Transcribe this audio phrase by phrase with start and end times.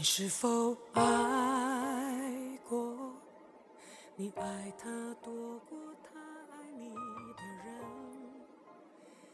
[0.00, 1.02] 你是否爱
[2.66, 3.14] 过？
[4.16, 4.88] 你爱他
[5.22, 6.18] 多过他
[6.54, 6.88] 爱你
[7.36, 7.74] 的人？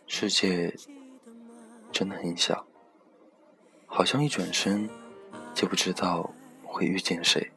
[0.08, 0.76] 世界
[1.92, 2.66] 真的很小，
[3.86, 4.90] 好像一转身
[5.54, 6.28] 就不知道
[6.64, 7.48] 会遇见谁。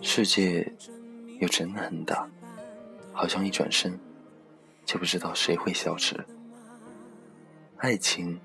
[0.00, 0.72] 世界
[1.40, 2.30] 又真的很大，
[3.12, 3.98] 好像一转身
[4.84, 6.24] 就不知道谁会消失。
[7.78, 8.40] 爱情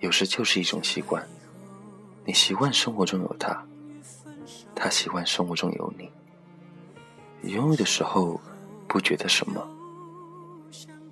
[0.00, 1.24] 有时就是一种习惯，
[2.28, 3.66] 你习惯生活中有他，
[4.74, 6.12] 他习惯生活中有你。
[7.50, 8.38] 拥有的时候
[8.86, 9.66] 不觉得什么，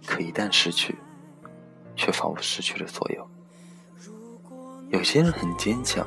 [0.05, 0.95] 可一旦失去，
[1.97, 3.27] 却仿佛失去了所有。
[4.91, 6.07] 有些人很坚强，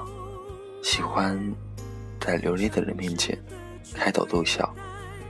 [0.84, 1.36] 喜欢。
[2.20, 3.36] 在流泪的人面前
[3.96, 4.72] 开导逗笑，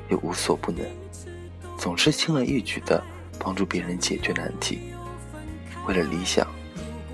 [0.10, 0.86] 又无所不能，
[1.78, 3.02] 总是轻而易举地
[3.40, 4.92] 帮助别人解决难题。
[5.88, 6.46] 为了理想，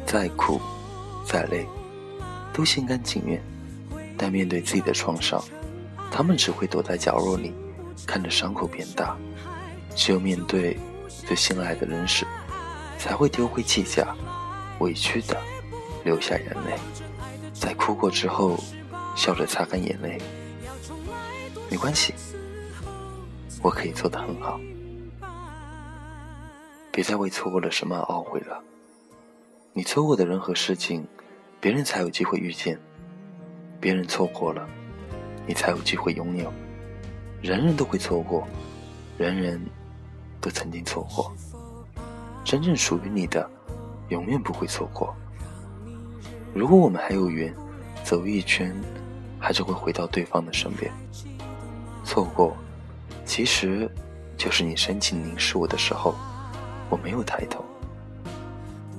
[0.08, 0.60] 再苦
[1.24, 1.68] 再累，
[2.56, 3.44] 都心甘情愿。
[4.18, 5.44] 但面对自己的创伤，
[6.10, 7.54] 他们只会躲在角落里，
[8.08, 9.18] 看着伤口变大。
[9.94, 10.78] 只有面对
[11.10, 12.26] 最心爱的人时，
[12.98, 14.16] 才会丢盔弃甲，
[14.80, 15.38] 委屈的
[16.06, 16.80] 流下眼泪。
[17.54, 18.58] 在哭过之后。
[19.18, 20.22] 笑着擦干眼泪，
[21.72, 22.14] 没关系，
[23.62, 24.60] 我可以做得很好。
[26.92, 28.62] 别再为错过了什么懊悔了。
[29.72, 31.08] 你错过的人和事情，
[31.66, 32.76] 别人才有机会遇见；
[33.82, 34.70] 别人错过了，
[35.48, 36.54] 你才有机会拥有。
[37.42, 38.48] 人人都会错过，
[39.18, 39.60] 人人
[40.40, 41.34] 都曾经错过。
[42.44, 43.50] 真正属于你的，
[44.10, 45.12] 永远不会错过。
[46.54, 47.52] 如果我们还有缘，
[48.04, 48.72] 走一圈。
[49.40, 50.92] 还是会回到对方的身边。
[52.04, 52.56] 错过，
[53.26, 53.90] 其实
[54.38, 56.14] 就是你深情凝视我的时候，
[56.92, 57.66] 我没有抬头。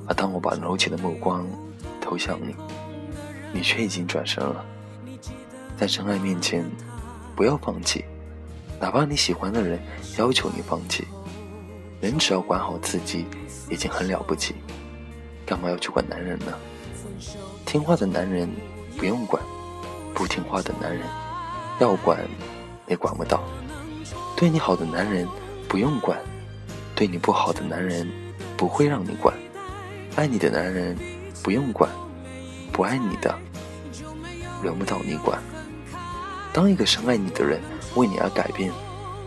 [0.08, 1.46] 而当我把柔情的目光
[2.06, 2.54] 投向你，
[3.52, 4.64] 你却已经转身了。
[5.76, 6.64] 在真爱面前，
[7.34, 8.04] 不要放弃，
[8.80, 9.80] 哪怕你喜欢的人
[10.16, 11.04] 要求你放弃。
[12.00, 13.26] 人只要管好自己，
[13.68, 14.54] 已经很了不起，
[15.44, 16.54] 干嘛要去管男人呢？
[17.64, 18.48] 听话的男人
[18.96, 19.42] 不用管。
[20.14, 21.06] 不听话的男人，
[21.78, 22.18] 要管
[22.86, 23.38] 也管不到；
[24.34, 25.28] 对你好的男人
[25.68, 26.18] 不用管，
[26.94, 28.08] 对你不好的男人
[28.56, 29.34] 不会让你管；
[30.14, 30.96] 爱你的男人
[31.46, 31.88] 不用管，
[32.72, 33.32] 不爱你的
[34.64, 35.40] 轮不到你管。
[36.52, 37.60] 当一个深爱你的人
[37.94, 38.72] 为你而改变，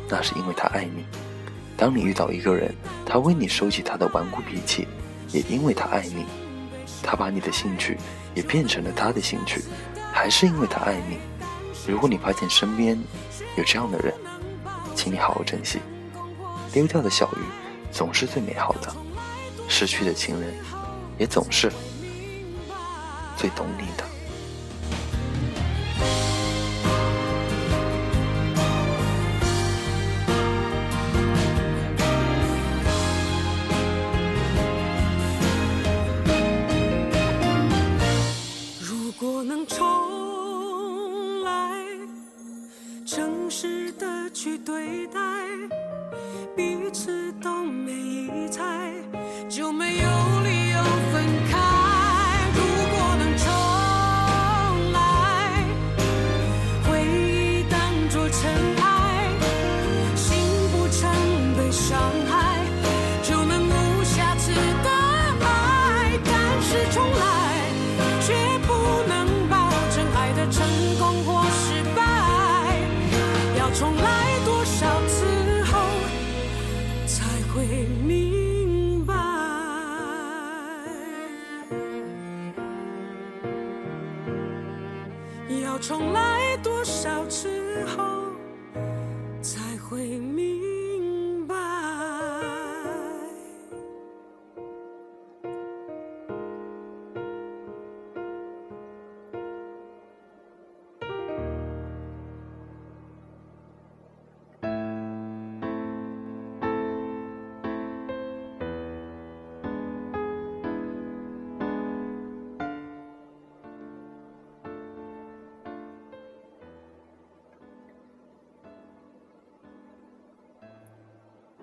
[0.09, 1.01] 那是因为他爱你；
[1.77, 2.75] 当你遇到一个人，
[3.05, 4.85] 他为你收起他的顽固脾气，
[5.29, 6.25] 也因为他爱你，
[7.01, 7.97] 他把你的兴趣
[8.35, 9.63] 也变成了他的兴趣。
[10.11, 11.19] 还是因为他爱你。
[11.87, 13.01] 如果你发现身边
[13.55, 14.13] 有这样的人，
[14.93, 15.79] 请你好好珍惜。
[16.73, 18.93] 溜掉的小鱼总是最美好的，
[19.69, 20.53] 失去的情人
[21.17, 21.71] 也总是
[23.39, 24.08] 最懂你的。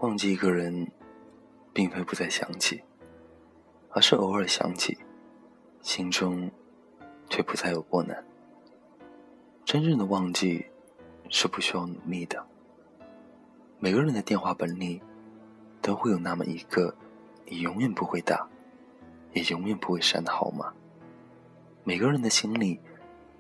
[0.07, 0.89] 忘记一个人，
[1.73, 2.81] 并非不再想起，
[3.91, 4.97] 而是偶尔想起，
[5.83, 6.49] 心中
[7.29, 8.25] 却不再有波澜。
[9.65, 10.65] 真正的忘记
[11.29, 12.47] 是不需要努力的。
[13.81, 15.03] 每个人的电话本里
[15.83, 16.95] 都会有那么一个
[17.45, 18.49] 你永远不会打，
[19.33, 20.73] 也永远不会删的号码。
[21.83, 22.79] 每个人的心里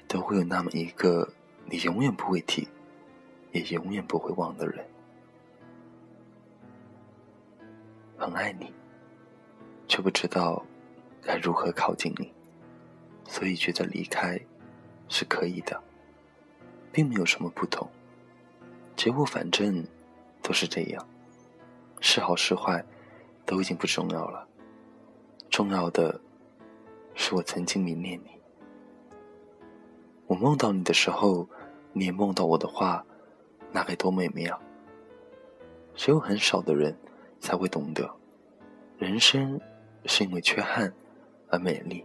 [0.08, 1.32] 都会有那么一个
[1.66, 2.66] 你永远不会提，
[3.52, 4.84] 也永远不会忘的人。
[8.16, 8.72] 很爱你，
[9.86, 10.64] 却不知道
[11.22, 12.32] 该如何靠近你，
[13.24, 14.40] 所以觉得离开
[15.08, 15.80] 是可以的，
[16.90, 17.88] 并没有什么不同。
[18.96, 19.86] 结果反正
[20.42, 21.06] 都是这样，
[22.00, 22.84] 是好是坏
[23.44, 24.48] 都已经不重要了。
[25.50, 26.20] 重要的
[27.14, 28.30] 是我曾经迷恋你。
[30.26, 31.48] 我梦到你的时候，
[31.92, 33.04] 你也梦到我的话，
[33.70, 34.60] 那该多美妙！
[35.94, 36.96] 只有很少的人
[37.40, 38.10] 才会懂得，
[38.98, 39.60] 人生
[40.04, 40.92] 是因为缺憾
[41.48, 42.04] 而美丽，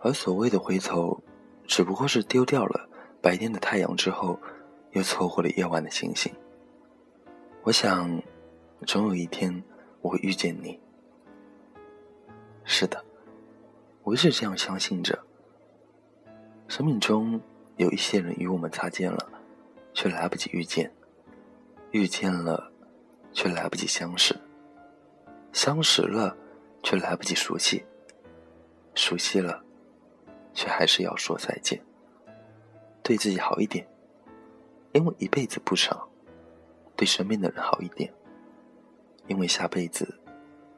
[0.00, 1.22] 而所谓的回头，
[1.66, 2.88] 只不过是丢掉了
[3.20, 4.38] 白天的太阳之后。
[4.92, 6.30] 又错过了夜晚的星星。
[7.62, 8.22] 我想，
[8.86, 9.64] 总有一天
[10.02, 10.78] 我会遇见你。
[12.64, 13.02] 是的，
[14.02, 15.18] 我一直这样相信着。
[16.68, 17.40] 生命中
[17.76, 19.26] 有一些人与我们擦肩了，
[19.94, 20.90] 却来不及遇见；
[21.90, 22.71] 遇见了，
[23.32, 24.34] 却来不及相识；
[25.52, 26.36] 相识了，
[26.82, 27.84] 却来不及熟悉；
[28.94, 29.62] 熟悉了，
[30.54, 31.82] 却还是要说再见。
[33.02, 33.86] 对自己好一点。
[34.92, 36.06] 因为一辈子不长，
[36.94, 38.12] 对身边的人好一点。
[39.26, 40.20] 因为下辈子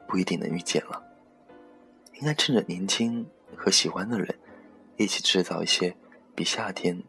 [0.07, 1.03] 不一定能遇见了，
[2.13, 4.33] 应该趁着年轻和喜欢的人，
[4.95, 5.93] 一起制造一些
[6.33, 7.03] 比夏天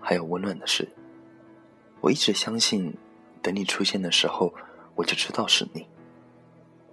[0.00, 0.88] 还要温暖的事。
[2.00, 2.96] 我一直相信，
[3.42, 4.54] 等你出现的时候，
[5.02, 5.84] 我就知道是你。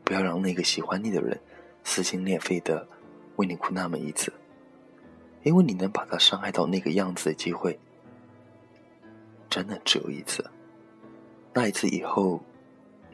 [0.03, 1.39] 不要让那个喜欢你的人
[1.83, 2.87] 撕心裂肺的
[3.35, 4.33] 为你哭那么一次，
[5.43, 7.77] 因为你能把他伤害到那个样子的机会。
[9.47, 10.43] 真的只有一次，
[11.53, 12.41] 那一次以后，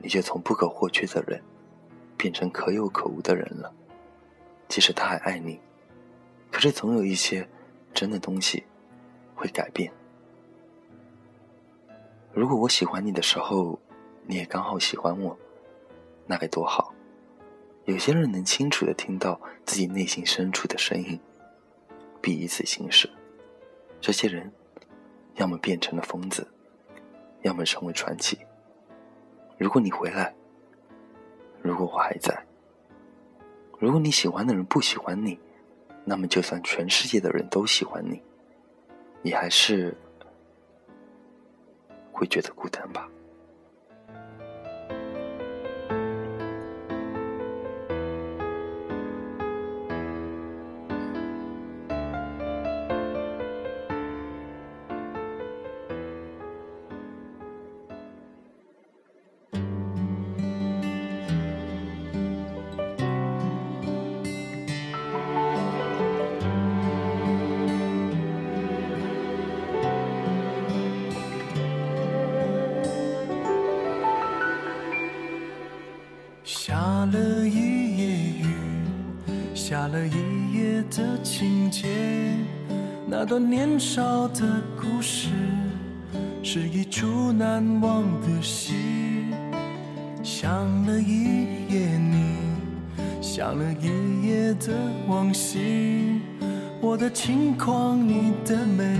[0.02, 1.44] 你就从不可或缺的人，
[2.16, 3.74] 变成可有可无的人了。
[4.70, 5.60] 即使他还爱你，
[6.50, 7.46] 可是总有一些
[7.94, 8.64] 真的东西
[9.36, 9.92] 会改变。
[12.34, 13.78] 如果我喜欢你的时候，
[14.28, 15.38] 你也刚好喜欢我，
[16.26, 16.94] 那该多好！
[17.86, 21.20] 有些人能清楚的听到自己内心深处的声音，
[22.22, 23.10] 彼此心事，
[24.00, 24.52] 这些人。
[25.36, 26.48] 要么变成了疯子，
[27.42, 28.40] 要么成为传奇。
[29.58, 30.34] 如果你回来，
[31.62, 32.46] 如果我还在，
[33.78, 35.38] 如果你喜欢的人不喜欢你，
[36.06, 38.22] 那么就算全世界的人都喜欢你，
[39.22, 39.94] 你还是
[42.14, 43.10] 会觉得孤单吧。
[80.96, 81.90] 的情节，
[83.06, 85.28] 那段年少的故事，
[86.42, 88.76] 是一出难忘的戏。
[90.24, 90.50] 想
[90.86, 92.38] 了一夜你，
[93.22, 94.72] 想了一夜的
[95.08, 96.22] 往昔，
[96.80, 98.98] 我的轻狂你的美，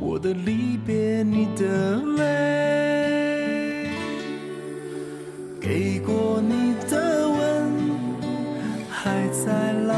[0.00, 3.90] 我的离别你的泪，
[5.60, 7.70] 给过你的吻，
[8.90, 9.94] 还在老。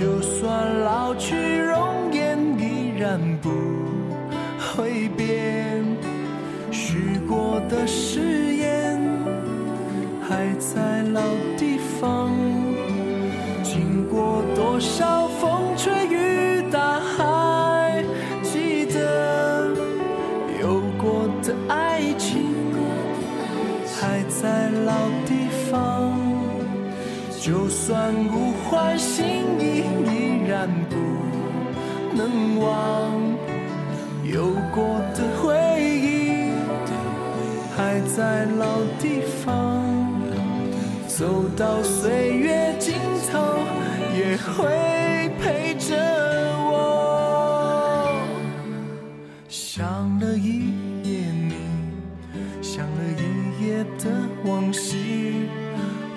[0.00, 3.50] 就算老去，容颜依然不
[4.58, 5.84] 会变。
[6.72, 8.98] 许过的誓言
[10.26, 11.20] 还在老
[11.58, 12.30] 地方。
[13.62, 18.02] 经过多少风吹雨打，还
[18.42, 19.68] 记得
[20.62, 22.46] 有过的爱情
[24.00, 24.94] 还在老
[25.26, 26.18] 地方。
[27.38, 29.59] 就算无悔，心意依然不
[32.20, 32.68] 能忘。
[34.24, 36.52] 有过的回忆
[37.74, 38.66] 还在老
[39.00, 39.48] 地方，
[41.08, 42.94] 走到岁月尽
[43.32, 43.38] 头
[44.14, 45.96] 也会陪着
[46.70, 48.12] 我。
[49.48, 49.82] 想
[50.20, 50.68] 了一
[51.02, 51.54] 夜你，
[52.60, 54.04] 想了一夜的
[54.44, 55.48] 往昔。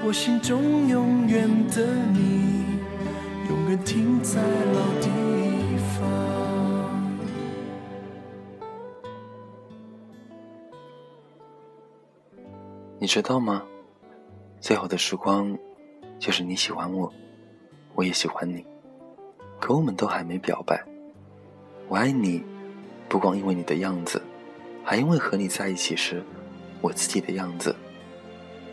[0.06, 1.82] 我心中永远的
[2.12, 2.66] 你，
[3.50, 5.33] 永远停在老地方
[13.04, 13.62] 你知道吗？
[14.62, 15.60] 最好的时光，
[16.20, 17.12] 就是你喜欢我，
[17.96, 18.66] 我也喜欢你。
[19.60, 20.82] 可我们都还没表白。
[21.90, 22.42] 我爱你，
[23.10, 24.24] 不光因为你的样子，
[24.86, 26.24] 还因为和你在一起时，
[26.80, 27.76] 我自己的样子。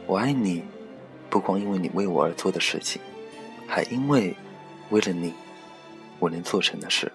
[0.06, 0.62] 我爱你，
[1.28, 3.02] 不光因为你为我而做的事情，
[3.66, 4.36] 还因为
[4.90, 5.34] 为了你，
[6.20, 7.10] 我能做成的事。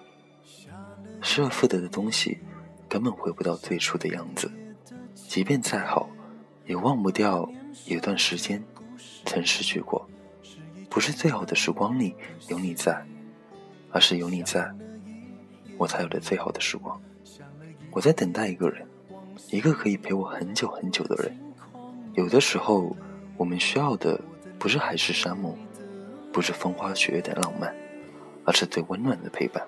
[1.22, 2.36] 失而复得的东西，
[2.86, 4.52] 根本回不到最初的样子。
[5.14, 6.10] 即便再好，
[6.66, 7.48] 也忘不掉
[7.86, 8.62] 有段时间
[9.24, 10.08] 曾失去过。
[10.90, 12.14] 不是最好的时光里
[12.48, 13.04] 有你在，
[13.90, 14.72] 而是有你在，
[15.76, 17.00] 我才有了最好的时光。
[17.90, 18.86] 我在等待一个人，
[19.50, 21.36] 一个可以陪我很久很久的人。
[22.14, 22.96] 有的时候，
[23.36, 24.18] 我们需要的
[24.58, 25.54] 不是海誓山盟，
[26.32, 27.74] 不是风花雪月的浪漫，
[28.44, 29.62] 而是最温暖的陪伴。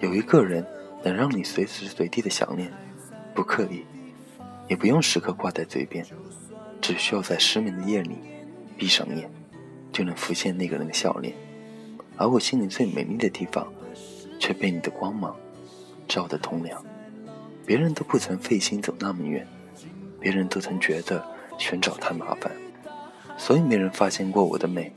[0.00, 0.66] 有一个人
[1.02, 2.72] 能让你随时随地的想念，
[3.34, 3.84] 不刻意，
[4.70, 6.06] 也不用时刻挂在嘴边，
[6.80, 8.16] 只需要在失眠的夜里
[8.78, 9.28] 闭上眼。
[9.92, 11.34] 就能浮现那个人的笑脸，
[12.16, 13.66] 而我心里最美丽的地方，
[14.38, 15.36] 却被你的光芒
[16.06, 16.80] 照得通亮。
[17.66, 19.44] 别人都不曾费心走那么远，
[20.20, 21.20] 别人都曾觉得
[21.58, 22.52] 寻找太麻烦，
[23.36, 24.92] 所以没人发现过我的美，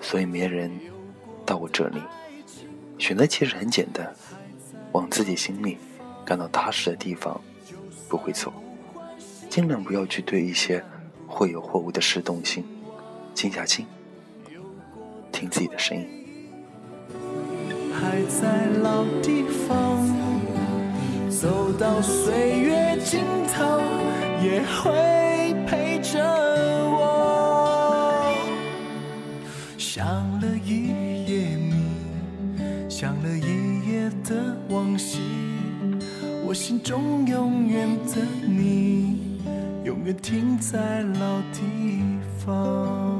[0.00, 0.70] 所以没人
[1.44, 2.00] 到我这里。
[2.98, 4.14] 选择其实很简单，
[4.92, 5.78] 往自己心里
[6.24, 7.40] 感到踏实的地方
[8.08, 8.52] 不会错，
[9.56, 10.84] 尽量不要去对一些
[11.26, 12.62] 或有或无的事动心，
[13.32, 13.86] 静下心。
[15.32, 16.06] 听自己的声音。
[17.90, 20.06] 还在老地方，
[21.30, 23.80] 走到岁月尽头，
[24.44, 26.22] 也会陪着
[26.90, 28.30] 我。
[29.78, 30.06] 想
[30.38, 30.88] 了一
[31.24, 35.18] 夜你，想了一夜的往昔，
[36.44, 39.05] 我心中永远的你，
[39.86, 42.02] 永远停在老地
[42.44, 43.15] 方。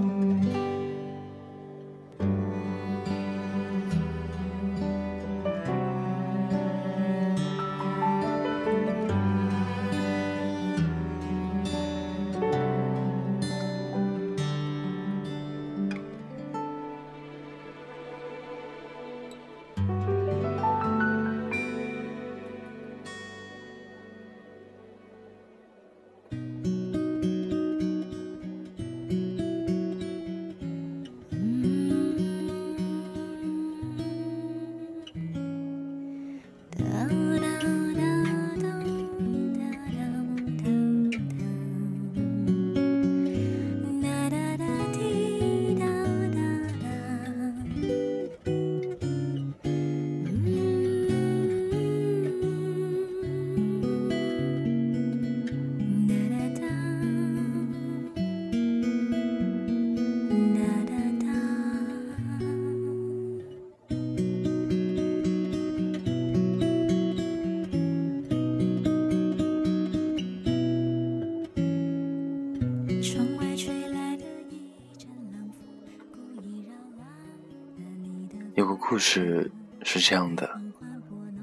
[78.97, 80.59] 故事是这样的：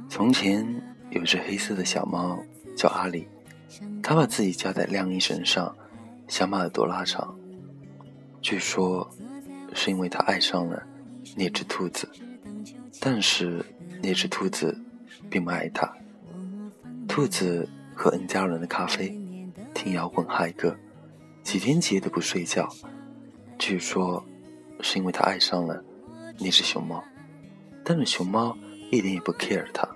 [0.10, 0.66] 从前
[1.12, 2.44] 有只黑色的小猫，
[2.76, 3.28] 叫阿里。
[4.02, 5.72] 它把自己夹在晾衣绳上，
[6.28, 7.38] 想把耳朵拉长。
[8.42, 9.08] 据说
[9.72, 10.82] 是因为它爱上了
[11.36, 12.10] 那只兔子，
[13.00, 13.64] 但是
[14.02, 14.76] 那只兔子
[15.30, 15.88] 并不爱它。
[17.08, 19.16] 兔子喝 N 加仑的咖啡，
[19.76, 20.76] 听摇滚嗨歌，
[21.44, 22.68] 几天几夜都不睡觉。
[23.60, 24.26] 据说
[24.82, 25.84] 是因为它爱上了。
[26.40, 27.04] 那只熊猫，
[27.84, 28.58] 但是熊猫
[28.92, 29.88] 一点也不 care 它。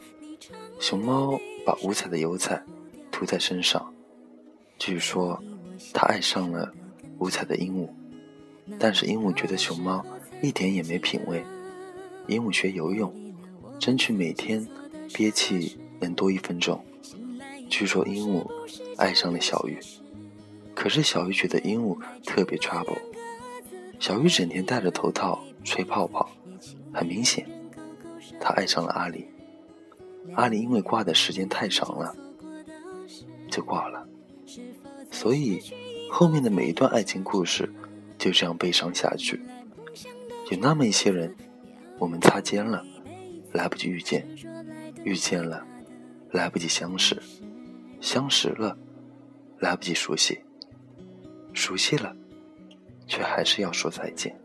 [0.80, 2.62] 熊猫把五彩的油彩
[3.12, 3.94] 涂在身上，
[4.78, 5.42] 据说
[5.94, 6.72] 它爱上了
[7.20, 7.90] 五彩的鹦鹉，
[8.78, 10.06] 但是鹦鹉觉得熊猫
[10.42, 11.44] 一点也没品味。
[12.28, 13.14] 鹦鹉学游泳，
[13.80, 14.68] 争取每天
[15.14, 16.84] 憋气能多一分钟。
[17.70, 18.46] 据说鹦鹉
[18.98, 19.78] 爱上了小鱼，
[20.76, 23.00] 可是小鱼觉得鹦鹉特别 trouble。
[24.00, 25.42] 小鱼整天戴着头套。
[25.64, 26.30] 吹泡泡，
[26.94, 27.46] 很明显，
[28.40, 29.28] 他爱上了阿里。
[30.36, 32.16] 阿里因为挂的时间太长了，
[33.50, 34.08] 就挂了。
[35.12, 35.62] 所以
[36.12, 37.72] 后面的每一段爱情故事
[38.18, 39.42] 就这样悲伤下去。
[40.52, 41.36] 有那么一些人，
[41.98, 42.86] 我们擦肩了，
[43.54, 44.22] 来不及遇见；
[45.04, 45.66] 遇见了，
[46.32, 47.16] 来不及相识；
[48.02, 48.78] 相识了，
[49.60, 50.36] 来不及熟悉；
[51.54, 52.16] 熟悉了，
[53.08, 54.38] 却还是要说再见。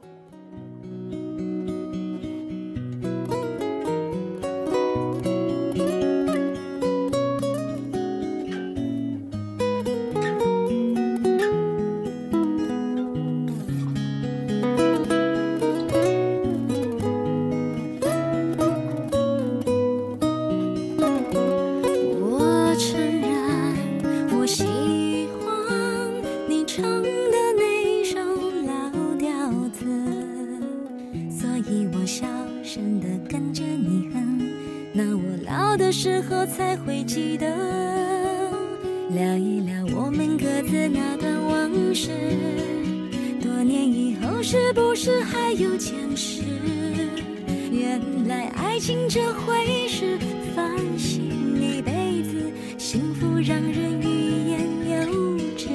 [53.13, 54.07] 幸福让人欲
[54.49, 55.69] 言又止。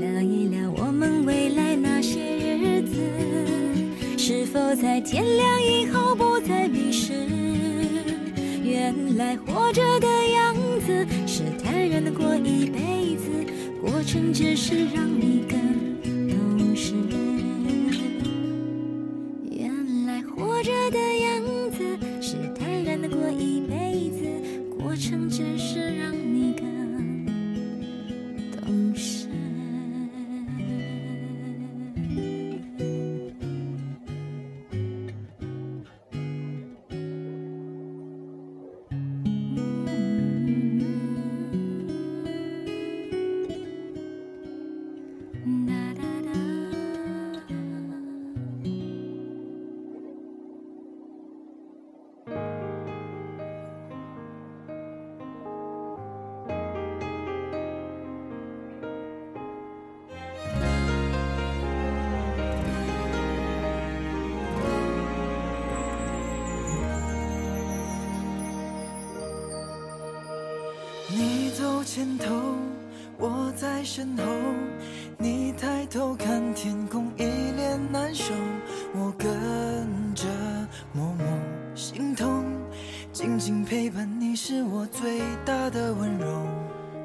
[0.00, 2.18] 聊一聊我们未来那些
[2.56, 2.96] 日子，
[4.16, 7.12] 是否在天亮以后不再迷失？
[8.64, 13.28] 原来活着的样子是坦然的过一辈子，
[13.78, 15.35] 过程只是让你
[73.96, 74.24] 身后。
[75.16, 78.34] 你抬头看天空，一脸难受。
[78.92, 79.26] 我跟
[80.14, 80.26] 着
[80.92, 81.26] 默默
[81.74, 82.44] 心痛，
[83.10, 86.26] 静静陪伴你是我最大的温柔。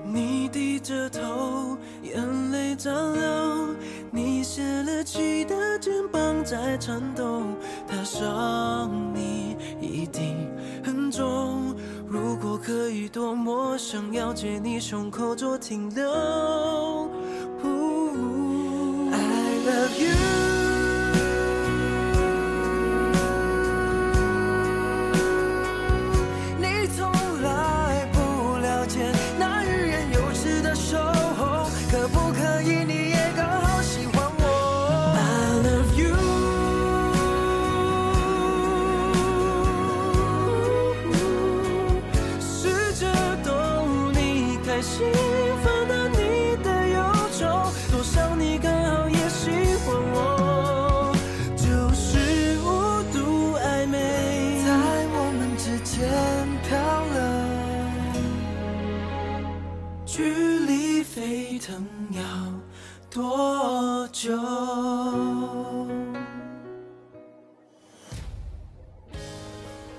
[0.04, 3.74] 你低着头，眼泪长流，
[4.12, 7.44] 你泄了气的肩膀在颤抖，
[7.88, 10.36] 踏上你一定
[10.84, 11.74] 很重。
[12.06, 16.12] 如果可以，多么想要借你胸口做停留。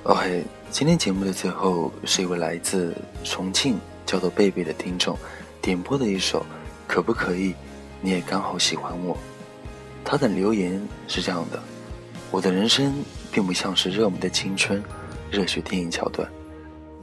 [0.05, 5.17] OK，今天节目的最后是一位来自重庆叫做贝贝的听众
[5.61, 6.41] 点播的一首
[6.89, 7.55] 《可不可以
[8.01, 9.15] 你也刚好喜欢我》。
[10.05, 11.63] 他的留言是这样的：
[12.33, 12.93] 我的人生
[13.31, 14.83] 并不像是热门的青春
[15.31, 16.29] 热血电影桥段，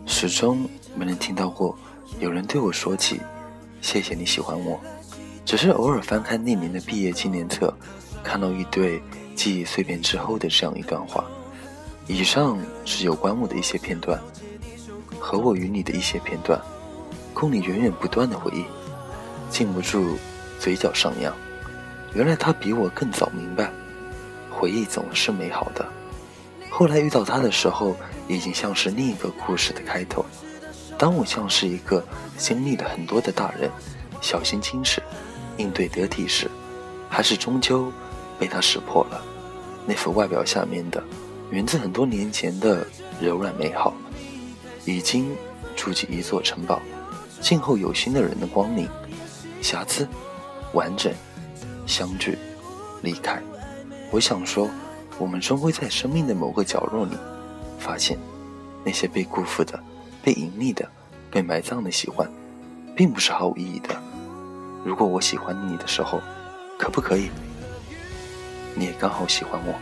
[0.05, 1.79] 始终没能听到过
[2.19, 3.21] 有人对我说起
[3.79, 4.77] “谢谢你喜欢我”，
[5.45, 7.73] 只是偶尔翻看那年的毕业纪念册，
[8.25, 9.01] 看到一堆
[9.37, 11.23] 记忆碎片之后的这样一段话。
[12.09, 14.19] 以上是有关我的一些片段，
[15.19, 16.59] 和我与你的一些片段，
[17.35, 18.65] 供你源源不断的回忆，
[19.51, 20.17] 禁不住
[20.59, 21.31] 嘴角上扬。
[22.15, 23.71] 原来他比我更早明白，
[24.49, 25.85] 回忆总是美好的。
[26.71, 27.95] 后来遇到他的时候，
[28.27, 30.25] 已经像是另一个故事的开头。
[30.97, 32.03] 当我像是一个
[32.39, 33.69] 经历了很多的大人，
[34.19, 34.99] 小心矜持，
[35.57, 36.49] 应对得体时，
[37.07, 37.93] 还是终究
[38.39, 39.23] 被他识破了
[39.85, 41.03] 那副外表下面的。
[41.51, 42.85] 源自很多年前的
[43.19, 43.93] 柔软美好，
[44.85, 45.35] 已经
[45.75, 46.79] 筑起一座城堡，
[47.41, 48.87] 静候有心的人的光临。
[49.61, 50.07] 瑕疵、
[50.73, 51.11] 完整、
[51.85, 52.37] 相聚、
[53.01, 53.41] 离开。
[54.11, 54.69] 我想说，
[55.17, 57.17] 我们终会在生命的某个角落里，
[57.79, 58.17] 发现
[58.85, 59.77] 那些被辜负的、
[60.23, 60.87] 被隐匿的、
[61.29, 62.31] 被埋葬的喜欢，
[62.95, 63.89] 并不是毫无意义的。
[64.85, 66.21] 如果我喜欢你的时候，
[66.77, 67.29] 可不可以，
[68.75, 69.73] 你也刚好喜欢我？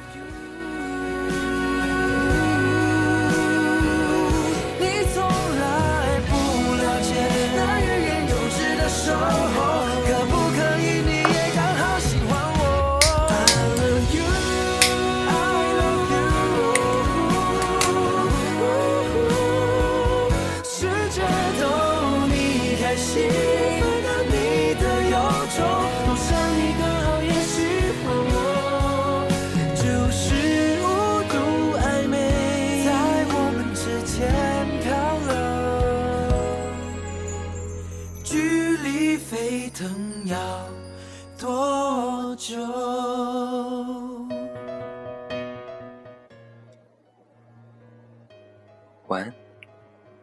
[49.07, 49.33] 晚安，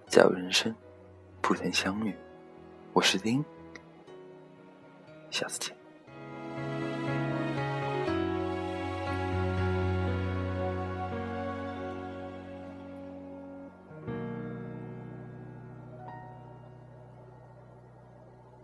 [0.08, 0.74] 假如人生
[1.40, 2.14] 不曾相遇，
[2.92, 3.42] 我是丁，
[5.30, 5.83] 下次见。